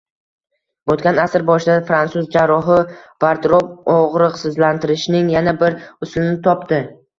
[0.93, 2.79] O‘tgan asr boshida frantsuz jarrohi
[3.25, 6.85] Vardrop og‘riqsizlantirishning yana bir usulni topdi